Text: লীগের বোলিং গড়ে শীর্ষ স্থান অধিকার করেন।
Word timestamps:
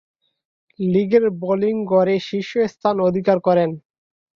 লীগের 0.79 1.25
বোলিং 1.41 1.75
গড়ে 1.85 2.15
শীর্ষ 2.19 2.51
স্থান 2.73 2.95
অধিকার 3.01 3.37
করেন। 3.39 3.69